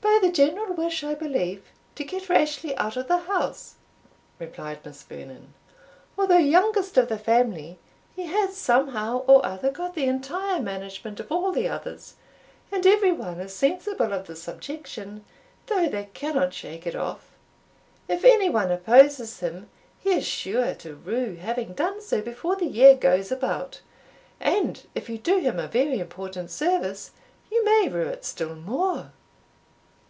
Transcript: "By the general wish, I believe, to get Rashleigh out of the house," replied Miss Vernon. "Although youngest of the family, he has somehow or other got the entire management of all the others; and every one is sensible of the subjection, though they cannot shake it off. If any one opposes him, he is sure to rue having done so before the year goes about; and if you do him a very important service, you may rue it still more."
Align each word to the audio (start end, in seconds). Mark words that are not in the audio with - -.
"By 0.00 0.28
the 0.28 0.32
general 0.34 0.72
wish, 0.74 1.02
I 1.04 1.14
believe, 1.14 1.64
to 1.96 2.04
get 2.04 2.28
Rashleigh 2.28 2.76
out 2.76 2.96
of 2.96 3.08
the 3.08 3.18
house," 3.18 3.74
replied 4.38 4.84
Miss 4.84 5.02
Vernon. 5.02 5.52
"Although 6.16 6.38
youngest 6.38 6.96
of 6.96 7.08
the 7.08 7.18
family, 7.18 7.78
he 8.14 8.26
has 8.26 8.56
somehow 8.56 9.18
or 9.26 9.44
other 9.44 9.70
got 9.70 9.94
the 9.94 10.04
entire 10.04 10.60
management 10.62 11.18
of 11.18 11.30
all 11.32 11.50
the 11.50 11.68
others; 11.68 12.14
and 12.70 12.86
every 12.86 13.10
one 13.10 13.40
is 13.40 13.54
sensible 13.54 14.12
of 14.12 14.26
the 14.28 14.36
subjection, 14.36 15.24
though 15.66 15.88
they 15.88 16.08
cannot 16.14 16.54
shake 16.54 16.86
it 16.86 16.94
off. 16.96 17.32
If 18.06 18.24
any 18.24 18.48
one 18.48 18.70
opposes 18.70 19.40
him, 19.40 19.68
he 19.98 20.10
is 20.12 20.26
sure 20.26 20.74
to 20.76 20.94
rue 20.94 21.34
having 21.36 21.74
done 21.74 22.00
so 22.00 22.20
before 22.22 22.54
the 22.54 22.66
year 22.66 22.94
goes 22.94 23.32
about; 23.32 23.80
and 24.38 24.86
if 24.94 25.08
you 25.10 25.18
do 25.18 25.38
him 25.38 25.58
a 25.58 25.66
very 25.66 25.98
important 25.98 26.50
service, 26.50 27.10
you 27.50 27.64
may 27.64 27.88
rue 27.88 28.06
it 28.06 28.24
still 28.24 28.54
more." 28.54 29.10